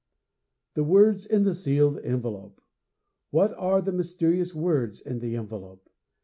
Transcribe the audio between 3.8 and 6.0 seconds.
the mysterious words in the envelope?